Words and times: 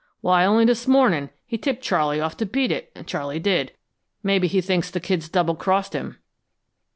Why, 0.21 0.45
only 0.45 0.65
this 0.65 0.87
morning, 0.87 1.29
he 1.45 1.59
tipped 1.59 1.83
Charley 1.83 2.19
off 2.19 2.35
to 2.37 2.45
beat 2.47 2.71
it, 2.71 2.91
and 2.95 3.05
Charley 3.05 3.37
did. 3.37 3.73
Maybe 4.23 4.47
he 4.47 4.59
thinks 4.59 4.89
the 4.89 4.99
kid's 4.99 5.29
double 5.29 5.53
crossed 5.53 5.93
him." 5.93 6.17